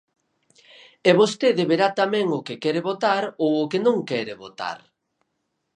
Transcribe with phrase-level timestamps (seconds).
[1.09, 4.77] E vostede verá tamén o que quere votar ou o que non quere votar.